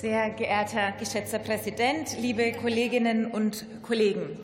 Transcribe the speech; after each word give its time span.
Sehr 0.00 0.30
geehrter 0.30 0.94
geschätzter 0.98 1.38
Präsident, 1.38 2.16
liebe 2.18 2.52
Kolleginnen 2.52 3.26
und 3.26 3.66
Kollegen! 3.82 4.38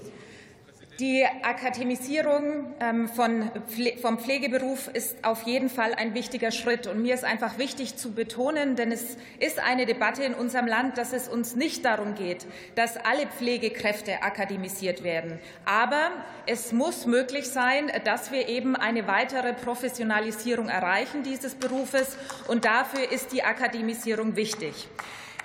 Die 1.00 1.24
Akademisierung 1.42 2.74
ähm, 2.78 3.08
vom 3.08 4.18
Pflegeberuf 4.18 4.88
ist 4.88 5.16
auf 5.24 5.44
jeden 5.44 5.70
Fall 5.70 5.94
ein 5.94 6.12
wichtiger 6.12 6.50
Schritt. 6.50 6.86
Und 6.86 7.00
mir 7.00 7.14
ist 7.14 7.24
einfach 7.24 7.56
wichtig 7.56 7.96
zu 7.96 8.12
betonen, 8.12 8.76
denn 8.76 8.92
es 8.92 9.16
ist 9.40 9.58
eine 9.58 9.86
Debatte 9.86 10.24
in 10.24 10.34
unserem 10.34 10.66
Land, 10.66 10.98
dass 10.98 11.14
es 11.14 11.26
uns 11.26 11.56
nicht 11.56 11.86
darum 11.86 12.14
geht, 12.14 12.46
dass 12.74 12.98
alle 12.98 13.26
Pflegekräfte 13.26 14.22
akademisiert 14.22 15.04
werden. 15.04 15.38
Aber 15.64 16.10
es 16.46 16.72
muss 16.72 17.06
möglich 17.06 17.48
sein, 17.48 17.90
dass 18.04 18.30
wir 18.30 18.48
eben 18.48 18.76
eine 18.76 19.06
weitere 19.06 19.54
Professionalisierung 19.54 20.68
erreichen 20.68 21.22
dieses 21.22 21.54
Berufes. 21.54 22.18
Und 22.46 22.66
dafür 22.66 23.10
ist 23.10 23.32
die 23.32 23.42
Akademisierung 23.42 24.36
wichtig. 24.36 24.88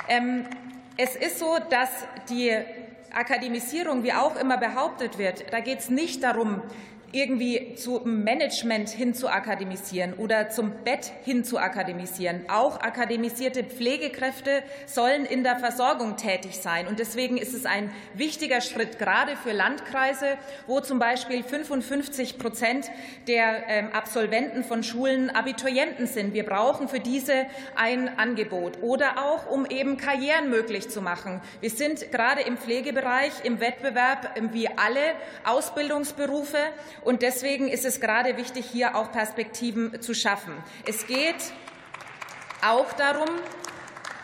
Ähm, 0.08 0.46
es 0.98 1.16
ist 1.16 1.40
so, 1.40 1.58
dass 1.70 1.90
die 2.30 2.56
Akademisierung, 3.14 4.04
wie 4.04 4.14
auch 4.14 4.36
immer 4.36 4.58
behauptet 4.58 5.18
wird, 5.18 5.52
da 5.52 5.60
geht 5.60 5.80
es 5.80 5.90
nicht 5.90 6.24
darum, 6.24 6.62
irgendwie 7.14 7.76
zum 7.76 8.24
Management 8.24 8.90
hin 8.90 9.14
zu 9.14 9.28
akademisieren 9.28 10.14
oder 10.14 10.50
zum 10.50 10.72
Bett 10.84 11.12
hin 11.24 11.44
zu 11.44 11.58
akademisieren. 11.58 12.46
Auch 12.50 12.80
akademisierte 12.80 13.64
Pflegekräfte 13.64 14.64
sollen 14.86 15.26
in 15.26 15.44
der 15.44 15.58
Versorgung 15.58 16.18
tätig 16.18 16.58
sein. 16.58 16.88
Und 16.88 17.00
deswegen 17.00 17.38
ist 17.38 17.54
es 17.54 17.66
ein 17.66 17.92
wichtiger 18.14 18.62
Schritt, 18.62 19.00
gerade 19.00 19.36
für 19.36 19.52
Landkreise, 19.52 20.38
wo 20.68 20.80
zum 20.80 21.00
Beispiel 21.00 21.44
55 21.44 22.38
Prozent 22.38 22.92
der 23.28 23.68
ähm, 23.68 23.90
Absolventen 23.94 24.64
von 24.64 24.84
Schulen 24.84 25.30
Abiturienten 25.30 26.08
sind. 26.08 26.34
Wir 26.34 26.46
brauchen 26.46 26.88
für 26.88 27.00
diese 27.00 27.46
ein 27.76 28.18
Angebot 28.18 28.82
oder 28.82 29.24
auch, 29.24 29.50
um 29.50 29.66
eben 29.66 29.98
Karrieren 29.98 30.50
möglich 30.50 30.90
zu 30.90 31.02
machen. 31.02 31.42
Wir 31.60 31.70
sind 31.70 32.12
gerade 32.12 32.42
im 32.42 32.58
Pflegebereich 32.58 33.32
im 33.44 33.60
Wettbewerb 33.60 34.36
wie 34.52 34.68
alle 34.68 35.02
Ausbildungsberufe. 35.44 36.58
Und 37.04 37.22
deswegen 37.22 37.68
ist 37.68 37.86
es 37.86 38.00
gerade 38.00 38.38
wichtig, 38.38 38.66
hier 38.72 38.96
auch 38.96 39.12
Perspektiven 39.12 40.02
zu 40.02 40.14
schaffen. 40.14 40.54
Es 40.86 41.08
geht 41.08 41.54
auch 42.62 42.94
darum, 42.94 43.30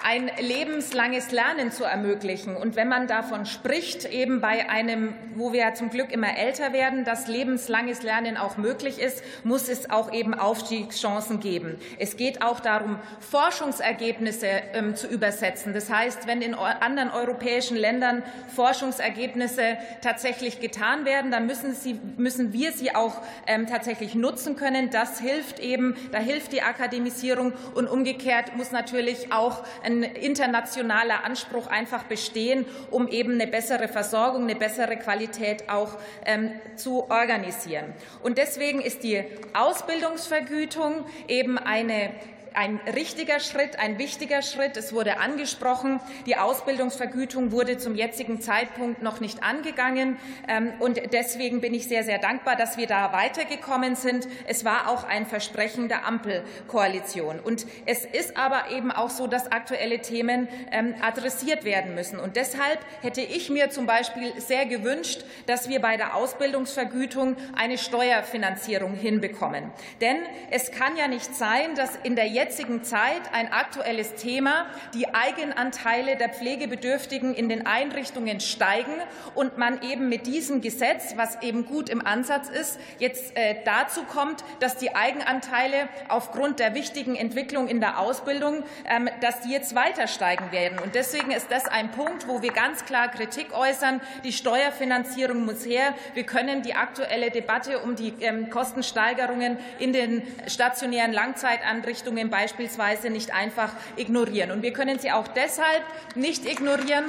ein 0.08 0.32
lebenslanges 0.40 1.34
Lernen 1.34 1.70
zu 1.70 1.84
ermöglichen. 1.84 2.56
Und 2.56 2.78
wenn 2.78 2.88
man 2.88 3.08
davon 3.08 3.46
spricht, 3.46 4.06
eben 4.06 4.40
bei 4.40 4.70
einem, 4.70 5.14
wo 5.36 5.52
wir 5.52 5.60
ja 5.60 5.74
zum 5.74 5.90
Glück 5.90 6.14
immer 6.14 6.38
älter 6.38 6.72
werden, 6.72 7.04
dass 7.04 7.28
lebenslanges 7.28 8.04
Lernen 8.04 8.38
auch 8.38 8.56
möglich 8.56 9.00
ist, 9.00 9.22
muss 9.44 9.68
es 9.68 9.90
auch 9.90 10.14
eben 10.14 10.34
Aufstiegschancen 10.34 11.42
geben. 11.42 11.78
Es 12.00 12.16
geht 12.16 12.42
auch 12.42 12.62
darum, 12.62 12.98
Forschungsergebnisse 13.20 14.48
ähm, 14.48 14.96
zu 14.96 15.08
übersetzen. 15.08 15.74
Das 15.74 15.92
heißt, 15.92 16.26
wenn 16.26 16.42
in 16.42 16.54
anderen 16.54 17.12
europäischen 17.12 17.76
Ländern 17.76 18.24
Forschungsergebnisse 18.56 19.78
tatsächlich 20.02 20.62
getan 20.62 21.04
werden, 21.04 21.32
dann 21.32 21.48
müssen, 21.48 21.74
sie, 21.74 22.00
müssen 22.16 22.54
wir 22.54 22.72
sie 22.72 22.96
auch 22.96 23.22
ähm, 23.46 23.68
tatsächlich 23.68 24.16
nutzen 24.16 24.56
können. 24.56 24.90
Das 24.90 25.20
hilft 25.20 25.60
eben, 25.60 25.98
da 26.14 26.20
hilft 26.20 26.54
die 26.54 26.62
Akademisierung 26.62 27.52
und 27.76 27.90
umgekehrt 27.90 28.56
muss 28.56 28.72
natürlich 28.72 29.34
auch 29.34 29.66
ein 29.84 29.97
internationaler 30.04 31.24
Anspruch 31.24 31.68
einfach 31.68 32.04
bestehen, 32.04 32.66
um 32.92 33.08
eben 33.08 33.34
eine 33.34 33.48
bessere 33.48 33.88
Versorgung, 33.88 34.44
eine 34.44 34.56
bessere 34.56 34.98
Qualität 34.98 35.70
auch 35.70 35.98
ähm, 36.26 36.52
zu 36.76 37.10
organisieren. 37.10 37.94
Und 38.24 38.38
deswegen 38.38 38.82
ist 38.82 39.04
die 39.04 39.24
Ausbildungsvergütung 39.54 41.06
eben 41.28 41.58
eine 41.58 42.12
ein 42.58 42.80
richtiger 42.96 43.40
Schritt, 43.40 43.78
ein 43.78 44.00
wichtiger 44.00 44.42
Schritt. 44.42 44.78
Es 44.78 44.92
wurde 44.92 45.20
angesprochen, 45.20 46.00
die 46.26 46.38
Ausbildungsvergütung 46.38 47.52
wurde 47.52 47.78
zum 47.78 47.94
jetzigen 47.94 48.42
Zeitpunkt 48.42 49.04
noch 49.04 49.20
nicht 49.20 49.44
angegangen. 49.44 50.18
Ähm, 50.48 50.74
und 50.80 51.00
deswegen 51.14 51.62
bin 51.62 51.76
ich 51.76 51.88
sehr, 51.88 52.04
sehr 52.04 52.18
dankbar, 52.18 52.56
dass 52.56 52.76
wir 52.76 52.88
da 52.88 53.14
weitergekommen 53.14 53.96
sind. 53.96 54.28
Es 54.48 54.66
war 54.66 54.90
auch 54.90 55.04
ein 55.04 55.28
Versprechen 55.28 55.88
der 55.88 56.08
Ampelkoalition. 56.08 57.40
Und 57.40 57.68
es 57.86 58.06
ist 58.06 58.36
aber 58.38 58.72
eben 58.72 58.92
auch 58.92 59.12
so, 59.12 59.28
dass 59.28 59.52
aktuelle 59.52 60.00
Themen 60.00 60.48
ähm, 60.72 60.96
adressiert 61.00 61.64
werden 61.64 61.94
müssen. 61.94 62.20
Und 62.20 62.38
deshalb 62.38 62.80
hätte 63.02 63.22
ich 63.22 63.52
mir 63.52 63.70
zum 63.70 63.86
Beispiel 63.86 64.34
sehr 64.42 64.66
gewünscht, 64.66 65.24
dass 65.46 65.70
wir 65.70 65.80
bei 65.80 65.96
der 65.96 66.16
Ausbildungsvergütung 66.16 67.36
eine 67.56 67.78
Steuerfinanzierung 67.78 68.96
hinbekommen. 68.96 69.70
Denn 70.02 70.18
es 70.50 70.72
kann 70.72 70.98
ja 70.98 71.08
nicht 71.08 71.36
sein, 71.36 71.76
dass 71.76 71.96
in 72.02 72.16
der 72.16 72.26
jetzigen 72.26 72.47
jetzigen 72.48 72.82
Zeit 72.82 73.34
ein 73.34 73.52
aktuelles 73.52 74.16
Thema. 74.16 74.68
Die 74.94 75.14
Eigenanteile 75.14 76.16
der 76.16 76.30
Pflegebedürftigen 76.30 77.34
in 77.34 77.50
den 77.50 77.66
Einrichtungen 77.66 78.40
steigen 78.40 78.94
und 79.36 79.58
man 79.58 79.82
eben 79.82 80.08
mit 80.08 80.28
diesem 80.28 80.62
Gesetz, 80.62 81.18
was 81.18 81.42
eben 81.42 81.66
gut 81.66 81.90
im 81.90 82.06
Ansatz 82.06 82.48
ist, 82.48 82.80
jetzt 83.00 83.36
äh, 83.36 83.58
dazu 83.66 84.04
kommt, 84.04 84.46
dass 84.62 84.78
die 84.78 84.96
Eigenanteile 84.96 85.90
aufgrund 86.08 86.60
der 86.60 86.74
wichtigen 86.74 87.18
Entwicklung 87.18 87.68
in 87.68 87.82
der 87.82 88.00
Ausbildung, 88.00 88.64
ähm, 88.86 89.10
dass 89.20 89.42
die 89.42 89.52
jetzt 89.52 89.76
weiter 89.76 90.08
steigen 90.08 90.54
werden. 90.54 90.80
Und 90.80 90.96
deswegen 90.96 91.32
ist 91.32 91.52
das 91.52 91.66
ein 91.66 91.92
Punkt, 91.92 92.30
wo 92.30 92.42
wir 92.42 92.54
ganz 92.54 92.86
klar 92.86 93.10
Kritik 93.10 93.52
äußern. 93.52 94.00
Die 94.24 94.32
Steuerfinanzierung 94.32 95.44
muss 95.44 95.66
her. 95.66 95.94
Wir 96.14 96.24
können 96.24 96.62
die 96.62 96.76
aktuelle 96.76 97.30
Debatte 97.30 97.80
um 97.80 97.98
die 97.98 98.14
ähm, 98.22 98.50
Kostensteigerungen 98.50 99.58
in 99.80 99.92
den 99.92 100.24
stationären 100.48 101.12
Langzeitanrichtungen 101.12 102.27
beispielsweise 102.30 103.10
nicht 103.10 103.34
einfach 103.34 103.74
ignorieren. 103.96 104.52
Und 104.52 104.62
wir 104.62 104.74
können 104.74 105.00
sie 105.00 105.12
auch 105.12 105.28
deshalb 105.28 105.84
nicht 106.16 106.46
ignorieren, 106.46 107.06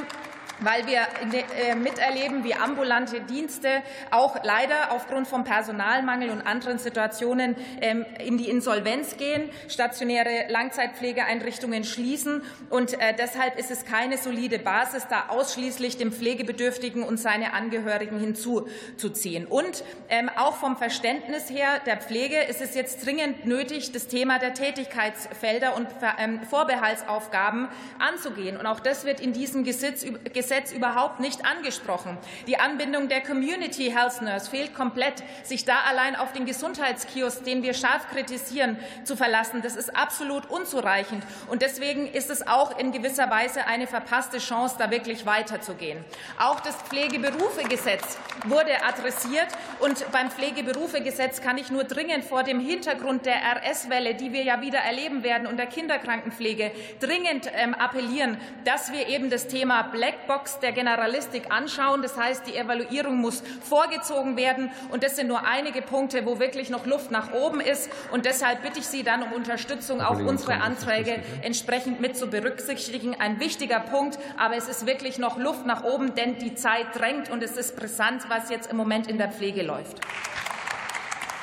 weil 0.60 0.86
wir 0.86 1.00
äh, 1.00 1.74
miterleben, 1.74 2.44
wie 2.44 2.54
ambulante 2.54 3.20
Dienste 3.20 3.82
auch 4.10 4.42
leider 4.42 4.92
aufgrund 4.92 5.28
von 5.28 5.44
Personalmangel 5.44 6.30
und 6.30 6.42
anderen 6.42 6.78
Situationen 6.78 7.56
ähm, 7.80 8.04
in 8.18 8.38
die 8.38 8.48
Insolvenz 8.48 9.16
gehen, 9.16 9.50
stationäre 9.68 10.46
Langzeitpflegeeinrichtungen 10.48 11.84
schließen. 11.84 12.42
Und 12.70 12.94
äh, 12.94 13.14
deshalb 13.16 13.58
ist 13.58 13.70
es 13.70 13.84
keine 13.84 14.18
solide 14.18 14.58
Basis, 14.58 15.06
da 15.08 15.28
ausschließlich 15.28 15.96
dem 15.96 16.12
Pflegebedürftigen 16.12 17.02
und 17.02 17.18
seine 17.18 17.52
Angehörigen 17.52 18.18
hinzuzuziehen. 18.18 19.46
Und 19.46 19.84
ähm, 20.08 20.30
auch 20.36 20.56
vom 20.56 20.76
Verständnis 20.76 21.50
her 21.50 21.80
der 21.86 21.98
Pflege 21.98 22.40
ist 22.42 22.60
es 22.60 22.74
jetzt 22.74 23.04
dringend 23.06 23.46
nötig, 23.46 23.92
das 23.92 24.08
Thema 24.08 24.38
der 24.38 24.54
Tätigkeitsfelder 24.54 25.76
und 25.76 25.88
ähm, 26.18 26.40
Vorbehaltsaufgaben 26.48 27.68
anzugehen. 27.98 28.56
Und 28.56 28.66
auch 28.66 28.80
das 28.80 29.04
wird 29.04 29.20
in 29.20 29.32
diesem 29.32 29.64
Gesetz 29.64 30.04
Gesetz 30.48 30.72
überhaupt 30.72 31.20
nicht 31.20 31.44
angesprochen. 31.44 32.16
Die 32.46 32.58
Anbindung 32.58 33.08
der 33.08 33.20
Community 33.20 33.92
Health 33.94 34.22
Nurse 34.22 34.48
fehlt 34.48 34.74
komplett. 34.74 35.22
Sich 35.42 35.66
da 35.66 35.80
allein 35.86 36.16
auf 36.16 36.32
den 36.32 36.46
Gesundheitskiosk, 36.46 37.44
den 37.44 37.62
wir 37.62 37.74
scharf 37.74 38.08
kritisieren, 38.08 38.78
zu 39.04 39.14
verlassen, 39.14 39.60
das 39.60 39.76
ist 39.76 39.94
absolut 39.94 40.48
unzureichend. 40.48 41.22
Und 41.48 41.60
deswegen 41.60 42.06
ist 42.10 42.30
es 42.30 42.46
auch 42.46 42.78
in 42.78 42.92
gewisser 42.92 43.28
Weise 43.28 43.66
eine 43.66 43.86
verpasste 43.86 44.38
Chance, 44.38 44.76
da 44.78 44.90
wirklich 44.90 45.26
weiterzugehen. 45.26 46.02
Auch 46.38 46.60
das 46.60 46.76
Pflegeberufegesetz 46.76 48.16
wurde 48.46 48.82
adressiert. 48.84 49.48
Und 49.80 50.10
beim 50.12 50.30
Pflegeberufegesetz 50.30 51.42
kann 51.42 51.58
ich 51.58 51.70
nur 51.70 51.84
dringend 51.84 52.24
vor 52.24 52.42
dem 52.42 52.58
Hintergrund 52.58 53.26
der 53.26 53.36
RS-Welle, 53.36 54.14
die 54.14 54.32
wir 54.32 54.44
ja 54.44 54.62
wieder 54.62 54.78
erleben 54.78 55.22
werden, 55.22 55.46
und 55.46 55.58
der 55.58 55.66
Kinderkrankenpflege 55.66 56.70
dringend 57.00 57.50
ähm, 57.54 57.74
appellieren, 57.74 58.38
dass 58.64 58.92
wir 58.92 59.08
eben 59.08 59.28
das 59.28 59.46
Thema 59.48 59.82
Blackbox 59.82 60.37
Box 60.38 60.60
der 60.60 60.70
Generalistik 60.70 61.50
anschauen. 61.50 62.00
Das 62.00 62.16
heißt, 62.16 62.46
die 62.46 62.56
Evaluierung 62.56 63.16
muss 63.16 63.42
vorgezogen 63.62 64.36
werden. 64.36 64.70
Und 64.90 65.02
das 65.02 65.16
sind 65.16 65.26
nur 65.26 65.44
einige 65.44 65.82
Punkte, 65.82 66.24
wo 66.26 66.38
wirklich 66.38 66.70
noch 66.70 66.86
Luft 66.86 67.10
nach 67.10 67.32
oben 67.32 67.60
ist. 67.60 67.90
Und 68.12 68.24
deshalb 68.24 68.62
bitte 68.62 68.78
ich 68.78 68.86
Sie 68.86 69.02
dann 69.02 69.24
um 69.24 69.32
Unterstützung, 69.32 70.00
auch 70.00 70.20
unsere 70.20 70.60
Anträge 70.60 71.20
entsprechend 71.42 72.00
mit 72.00 72.16
zu 72.16 72.28
berücksichtigen. 72.28 73.16
Ein 73.18 73.40
wichtiger 73.40 73.80
Punkt. 73.80 74.16
Aber 74.36 74.54
es 74.54 74.68
ist 74.68 74.86
wirklich 74.86 75.18
noch 75.18 75.38
Luft 75.38 75.66
nach 75.66 75.82
oben, 75.82 76.14
denn 76.14 76.38
die 76.38 76.54
Zeit 76.54 76.86
drängt 76.94 77.30
und 77.30 77.42
es 77.42 77.56
ist 77.56 77.76
brisant, 77.76 78.30
was 78.30 78.48
jetzt 78.48 78.70
im 78.70 78.76
Moment 78.76 79.08
in 79.08 79.18
der 79.18 79.32
Pflege 79.32 79.62
läuft. 79.62 79.98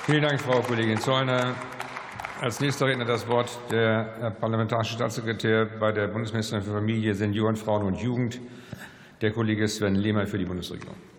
Vielen 0.06 0.22
Dank, 0.22 0.40
Frau 0.40 0.62
Kollegin 0.62 1.02
Zollner. 1.02 1.56
Als 2.40 2.62
nächster 2.62 2.86
Redner 2.86 3.06
das 3.06 3.28
Wort 3.28 3.50
der 3.72 4.34
parlamentarische 4.40 4.94
Staatssekretär 4.94 5.66
bei 5.66 5.92
der 5.92 6.08
Bundesministerin 6.08 6.64
für 6.64 6.72
Familie, 6.72 7.14
Senioren, 7.14 7.56
Frauen 7.56 7.84
und 7.84 7.96
Jugend, 7.96 8.40
der 9.25 9.33
Kollege 9.33 9.68
Sven 9.68 9.95
Lehmann 9.95 10.27
für 10.27 10.38
die 10.38 10.45
Bundesregierung. 10.45 11.15